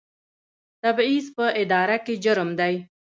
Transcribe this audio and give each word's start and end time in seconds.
تبعیض 0.83 1.25
په 1.37 1.45
اداره 1.61 1.97
کې 2.05 2.13
جرم 2.23 2.49
دی 2.59 2.75